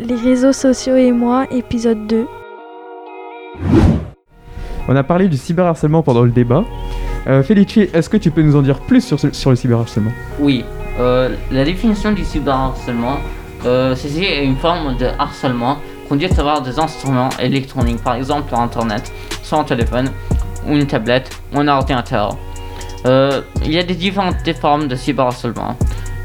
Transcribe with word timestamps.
Les 0.00 0.14
réseaux 0.16 0.52
sociaux 0.52 0.96
et 0.96 1.12
moi, 1.12 1.46
épisode 1.50 2.06
2. 2.06 2.26
On 4.88 4.96
a 4.96 5.02
parlé 5.02 5.28
du 5.28 5.36
cyberharcèlement 5.36 6.02
pendant 6.02 6.22
le 6.22 6.30
débat. 6.30 6.64
Euh, 7.26 7.42
Felici, 7.42 7.88
est-ce 7.94 8.10
que 8.10 8.16
tu 8.18 8.30
peux 8.30 8.42
nous 8.42 8.56
en 8.56 8.62
dire 8.62 8.80
plus 8.80 9.00
sur, 9.00 9.18
ce- 9.18 9.32
sur 9.32 9.50
le 9.50 9.56
cyberharcèlement? 9.56 10.10
Oui, 10.40 10.64
euh, 11.00 11.34
la 11.50 11.64
définition 11.64 12.12
du 12.12 12.24
cyberharcèlement, 12.24 13.16
euh, 13.64 13.94
c'est 13.94 14.44
une 14.44 14.56
forme 14.56 14.96
de 14.96 15.06
harcèlement 15.18 15.78
conduit 16.08 16.26
à 16.26 16.28
travers 16.28 16.60
des 16.60 16.78
instruments 16.78 17.30
électroniques, 17.40 18.02
par 18.02 18.16
exemple 18.16 18.54
Internet, 18.54 19.10
sur 19.42 19.58
un 19.58 19.64
téléphone, 19.64 20.10
ou 20.68 20.72
une 20.72 20.86
tablette, 20.86 21.30
ou 21.54 21.60
un 21.60 21.68
ordinateur. 21.68 22.36
Euh, 23.06 23.40
il 23.64 23.72
y 23.72 23.78
a 23.78 23.82
des 23.82 23.94
différentes 23.94 24.36
formes 24.60 24.86
de 24.88 24.96
cyberharcèlement. 24.96 25.76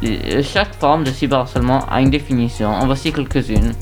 Les- 0.01 0.43
Chaque 0.43 0.73
forme 0.75 1.03
de 1.03 1.11
cyberharcèlement 1.11 1.85
a 1.89 2.01
une 2.01 2.09
définition, 2.09 2.69
en 2.69 2.85
voici 2.85 3.11
quelques-unes. 3.11 3.73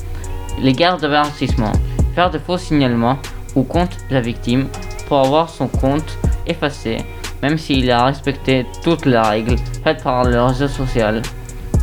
Les 0.61 0.73
guerres 0.73 0.97
d'avertissement, 0.97 1.71
faire 2.15 2.31
de 2.31 2.39
faux 2.39 2.57
signalements 2.57 3.19
au 3.55 3.63
compte 3.63 3.97
de 4.09 4.15
la 4.15 4.21
victime 4.21 4.67
pour 5.07 5.19
avoir 5.19 5.49
son 5.49 5.67
compte 5.67 6.17
effacé, 6.47 6.97
même 7.43 7.57
s'il 7.57 7.89
a 7.91 8.05
respecté 8.05 8.65
toutes 8.83 9.05
les 9.05 9.17
règles 9.17 9.55
faites 9.83 10.03
par 10.03 10.23
le 10.23 10.41
réseau 10.41 10.67
social. 10.67 11.21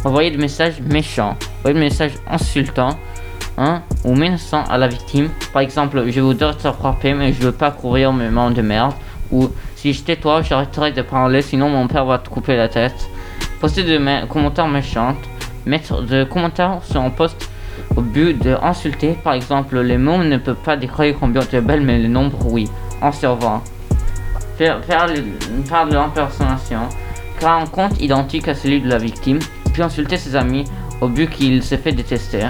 Envoyer 0.04 0.30
des 0.32 0.36
messages 0.36 0.80
méchants, 0.80 1.36
envoyer 1.60 1.74
des 1.74 1.80
messages 1.80 2.14
insultants, 2.28 2.98
hein, 3.56 3.82
ou 4.04 4.14
menaçants 4.14 4.64
à 4.68 4.76
la 4.76 4.88
victime. 4.88 5.30
Par 5.52 5.62
exemple, 5.62 6.02
je 6.08 6.20
voudrais 6.20 6.54
te 6.54 6.70
frapper, 6.72 7.14
mais 7.14 7.32
je 7.32 7.40
veux 7.40 7.52
pas 7.52 7.70
courir 7.70 8.12
mes 8.12 8.28
mains 8.28 8.50
de 8.50 8.60
merde. 8.62 8.92
Ou 9.30 9.48
si 9.76 9.92
je 9.92 10.02
tais 10.02 10.16
toi, 10.16 10.42
j'arrêterai 10.42 10.92
de 10.92 11.02
parler, 11.02 11.40
sinon 11.40 11.70
mon 11.70 11.86
père 11.86 12.04
va 12.04 12.18
te 12.18 12.28
couper 12.28 12.56
la 12.56 12.68
tête. 12.68 13.08
Poster 13.60 13.82
mé- 13.98 14.26
commentaires 14.26 14.68
méchants, 14.68 15.14
mettre 15.66 16.02
des 16.02 16.26
commentaires 16.30 16.80
sur 16.82 17.00
un 17.00 17.10
post 17.10 17.48
au 17.96 18.02
but 18.02 18.34
de 18.42 18.56
insulter. 18.62 19.16
Par 19.24 19.32
exemple, 19.34 19.78
les 19.80 19.96
mots 19.98 20.22
ne 20.22 20.36
peuvent 20.36 20.56
pas 20.56 20.76
décrire 20.76 21.16
combien 21.18 21.42
tu 21.42 21.56
es 21.56 21.60
belle, 21.60 21.80
mais 21.80 21.98
le 21.98 22.08
nombre, 22.08 22.38
oui. 22.46 22.68
En 23.00 23.10
servant. 23.12 23.62
Faire, 24.58 24.84
faire, 24.84 25.06
de 25.06 25.94
l'impersonnation. 25.94 26.80
Créer 27.38 27.48
un 27.50 27.66
compte 27.66 28.00
identique 28.00 28.46
à 28.48 28.54
celui 28.54 28.80
de 28.80 28.88
la 28.88 28.98
victime, 28.98 29.38
puis 29.72 29.82
insulter 29.82 30.16
ses 30.16 30.36
amis 30.36 30.64
au 31.00 31.08
but 31.08 31.28
qu'il 31.28 31.62
s'est 31.62 31.78
fait 31.78 31.92
détester. 31.92 32.46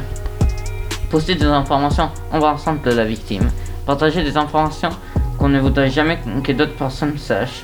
Poster 1.11 1.35
des 1.37 1.47
informations 1.47 2.11
embarrassantes 2.33 2.83
de 2.85 2.91
la 2.91 3.05
victime. 3.05 3.49
Partager 3.87 4.23
des 4.23 4.37
informations 4.37 4.91
qu'on 5.39 5.49
ne 5.49 5.61
voudrait 5.61 5.91
jamais 5.91 6.19
que 6.43 6.53
d'autres 6.53 6.75
personnes 6.75 7.17
sachent. 7.19 7.63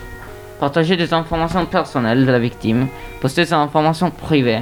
Partager 0.60 0.96
des 0.96 1.14
informations 1.14 1.64
personnelles 1.64 2.26
de 2.26 2.30
la 2.30 2.38
victime. 2.38 2.86
Poster 3.22 3.44
des 3.44 3.52
informations 3.54 4.10
privées, 4.10 4.60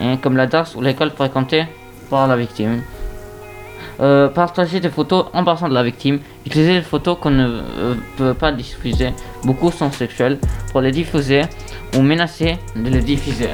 hein, 0.00 0.16
comme 0.22 0.36
l'adresse 0.36 0.76
ou 0.76 0.80
l'école 0.80 1.10
fréquentée 1.10 1.66
par 2.08 2.28
la 2.28 2.36
victime. 2.36 2.80
Euh, 3.98 4.28
partager 4.28 4.78
des 4.78 4.90
photos 4.90 5.26
embarrassantes 5.32 5.70
de 5.70 5.74
la 5.74 5.82
victime. 5.82 6.20
Utiliser 6.46 6.74
des 6.74 6.82
photos 6.82 7.18
qu'on 7.20 7.30
ne 7.30 7.48
euh, 7.48 7.94
peut 8.16 8.34
pas 8.34 8.52
diffuser. 8.52 9.12
Beaucoup 9.42 9.72
sont 9.72 9.90
sexuelles. 9.90 10.38
Pour 10.70 10.80
les 10.80 10.92
diffuser 10.92 11.42
ou 11.96 12.02
menacer 12.02 12.58
de 12.76 12.88
les 12.88 13.00
diffuser. 13.00 13.48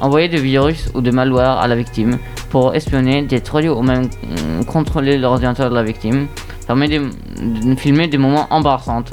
Envoyer 0.00 0.28
des 0.28 0.40
virus 0.40 0.90
ou 0.94 1.00
des 1.00 1.12
malwares 1.12 1.60
à 1.60 1.68
la 1.68 1.76
victime 1.76 2.18
pour 2.48 2.74
espionner, 2.74 3.22
détruire 3.22 3.78
ou 3.78 3.82
même 3.82 4.08
euh, 4.24 4.64
contrôler 4.64 5.16
l'ordinateur 5.16 5.70
de 5.70 5.74
la 5.76 5.84
victime. 5.84 6.26
Permet 6.66 6.88
de, 6.88 7.10
de 7.38 7.74
filmer 7.76 8.08
des 8.08 8.18
moments 8.18 8.46
embarrassants. 8.50 9.04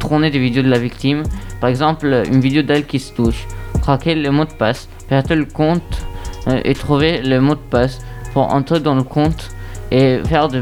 Tourner 0.00 0.30
des 0.30 0.38
vidéos 0.38 0.62
de 0.62 0.68
la 0.68 0.78
victime. 0.78 1.22
Par 1.60 1.70
exemple, 1.70 2.22
une 2.30 2.40
vidéo 2.40 2.62
d'elle 2.62 2.86
qui 2.86 2.98
se 2.98 3.12
touche. 3.12 3.46
Craquer 3.82 4.14
le 4.14 4.30
mot 4.30 4.44
de 4.44 4.52
passe. 4.52 4.88
Pirater 5.08 5.34
le 5.34 5.46
compte 5.46 6.02
euh, 6.46 6.60
et 6.64 6.74
trouver 6.74 7.20
le 7.22 7.40
mot 7.40 7.54
de 7.54 7.60
passe 7.60 8.00
pour 8.32 8.52
entrer 8.54 8.80
dans 8.80 8.94
le 8.94 9.02
compte 9.02 9.50
et 9.90 10.20
faire 10.26 10.48
des 10.48 10.60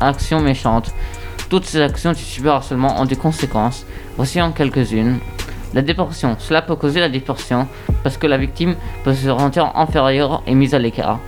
actions 0.00 0.40
méchantes. 0.40 0.92
Toutes 1.48 1.64
ces 1.64 1.80
actions 1.80 2.12
du 2.12 2.20
cyberharcèlement 2.20 3.00
ont 3.00 3.04
des 3.04 3.16
conséquences. 3.16 3.84
Voici 4.16 4.40
en 4.40 4.52
quelques-unes. 4.52 5.18
La 5.74 5.82
dépression. 5.82 6.36
Cela 6.38 6.62
peut 6.62 6.76
causer 6.76 7.00
la 7.00 7.08
dépression 7.08 7.66
parce 8.02 8.16
que 8.16 8.26
la 8.26 8.36
victime 8.36 8.74
peut 9.04 9.14
se 9.14 9.26
sentir 9.26 9.72
inférieure 9.74 10.42
et 10.46 10.54
mise 10.54 10.74
à 10.74 10.78
l'écart. 10.78 11.18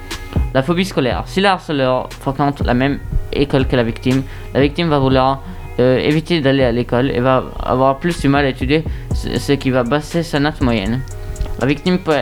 La 0.52 0.62
phobie 0.62 0.84
scolaire. 0.84 1.24
Si 1.26 1.40
le 1.40 1.48
harceleur 1.48 2.08
fréquente 2.10 2.60
la 2.60 2.74
même 2.74 2.98
école 3.32 3.66
que 3.66 3.76
la 3.76 3.82
victime, 3.82 4.22
la 4.52 4.60
victime 4.60 4.88
va 4.88 4.98
vouloir 4.98 5.42
euh, 5.80 5.98
éviter 5.98 6.40
d'aller 6.40 6.62
à 6.64 6.72
l'école 6.72 7.10
et 7.10 7.20
va 7.20 7.44
avoir 7.62 7.98
plus 7.98 8.20
du 8.20 8.28
mal 8.28 8.44
à 8.44 8.48
étudier, 8.48 8.84
ce 9.14 9.52
qui 9.52 9.70
va 9.70 9.82
baisser 9.84 10.22
sa 10.22 10.40
note 10.40 10.60
moyenne. 10.60 11.00
La 11.60 11.66
victime 11.66 11.98
peut 11.98 12.14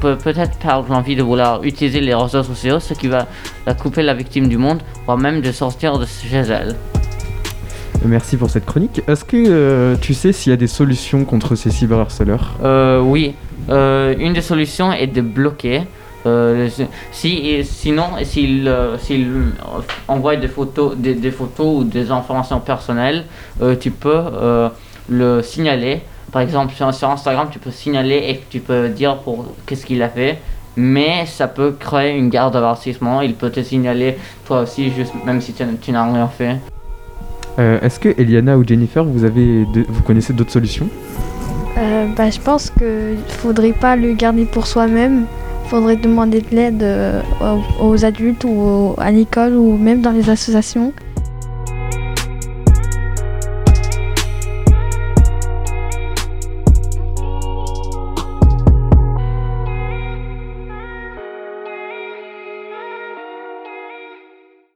peut 0.00 0.16
peut-être 0.16 0.58
perdre 0.58 0.90
l'envie 0.90 1.16
de 1.16 1.22
vouloir 1.22 1.62
utiliser 1.62 2.00
les 2.00 2.14
réseaux 2.14 2.42
sociaux, 2.42 2.80
ce 2.80 2.94
qui 2.94 3.08
va 3.08 3.26
la 3.66 3.74
couper 3.74 4.02
la 4.02 4.14
victime 4.14 4.48
du 4.48 4.56
monde, 4.56 4.80
voire 5.04 5.18
même 5.18 5.40
de 5.40 5.52
sortir 5.52 5.98
de 5.98 6.06
chez 6.06 6.36
elle. 6.36 6.74
Merci 8.04 8.36
pour 8.36 8.48
cette 8.48 8.64
chronique. 8.64 9.02
Est-ce 9.08 9.24
que 9.24 9.36
euh, 9.36 9.96
tu 10.00 10.14
sais 10.14 10.32
s'il 10.32 10.50
y 10.50 10.52
a 10.52 10.56
des 10.56 10.68
solutions 10.68 11.24
contre 11.24 11.56
ces 11.56 11.70
cyberharceleurs? 11.70 12.56
Euh, 12.62 13.00
oui, 13.00 13.34
Euh, 13.70 14.14
une 14.18 14.32
des 14.32 14.40
solutions 14.40 14.92
est 14.92 15.08
de 15.08 15.20
bloquer. 15.20 15.82
Euh, 16.28 16.68
si, 17.12 17.64
sinon, 17.64 18.04
s'il 18.22 18.68
euh, 18.68 18.98
s'il, 18.98 19.28
euh, 19.28 19.50
envoie 20.06 20.36
des 20.36 20.48
photos, 20.48 20.96
des, 20.96 21.14
des 21.14 21.30
photos 21.30 21.80
ou 21.80 21.84
des 21.84 22.10
informations 22.10 22.60
personnelles, 22.60 23.24
euh, 23.62 23.74
tu 23.84 23.90
peux 23.90 24.22
euh, 24.32 24.68
le 25.08 25.42
signaler. 25.42 26.02
Par 26.32 26.42
exemple, 26.42 26.74
sur, 26.74 26.92
sur 26.92 27.08
Instagram, 27.10 27.48
tu 27.50 27.58
peux 27.58 27.70
signaler 27.70 28.18
et 28.28 28.40
tu 28.50 28.60
peux 28.60 28.88
dire 28.88 29.16
pour 29.24 29.36
qu'est-ce 29.66 29.86
qu'il 29.86 30.02
a 30.02 30.10
fait. 30.10 30.38
Mais 30.76 31.24
ça 31.26 31.48
peut 31.48 31.72
créer 31.78 32.16
une 32.16 32.28
garde 32.28 32.52
d'avertissement. 32.52 33.20
Il 33.22 33.34
peut 33.34 33.50
te 33.50 33.62
signaler 33.62 34.16
toi 34.46 34.60
aussi, 34.62 34.90
juste, 34.92 35.12
même 35.24 35.40
si 35.40 35.52
tu, 35.52 35.64
tu 35.80 35.90
n'as 35.92 36.04
rien 36.12 36.28
fait. 36.28 36.56
Euh, 37.58 37.80
Est-ce 37.80 37.98
que 37.98 38.10
Eliana 38.20 38.56
ou 38.58 38.64
Jennifer, 38.66 39.02
vous, 39.04 39.24
avez 39.24 39.64
de- 39.74 39.86
vous 39.88 40.02
connaissez 40.02 40.32
d'autres 40.32 40.52
solutions? 40.52 40.88
Euh, 41.78 42.06
bah, 42.16 42.30
je 42.30 42.40
pense 42.40 42.70
qu'il 42.70 43.18
faudrait 43.28 43.72
pas 43.72 43.96
le 43.96 44.12
garder 44.12 44.44
pour 44.44 44.66
soi-même. 44.66 45.24
Faudrait 45.68 45.96
demander 45.96 46.40
de 46.40 46.56
l'aide 46.56 46.82
euh, 46.82 47.20
aux, 47.80 48.04
adultes 48.04 48.44
ou 48.44 48.94
à 48.96 49.10
l'école 49.10 49.54
ou 49.54 49.76
même 49.76 50.00
dans 50.00 50.12
les 50.12 50.30
associations. 50.30 50.92